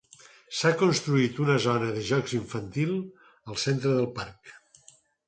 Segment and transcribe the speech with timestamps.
[0.59, 4.55] S'ha construït una zona de jocs infantil en el centre del parc.